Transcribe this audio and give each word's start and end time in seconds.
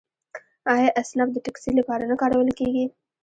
آیا 0.73 0.89
اسنپ 0.99 1.29
د 1.33 1.37
ټکسي 1.45 1.71
لپاره 1.79 2.03
نه 2.11 2.15
کارول 2.21 2.49
کیږي؟ 2.59 2.85